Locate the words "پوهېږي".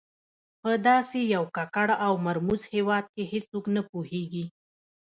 3.89-4.45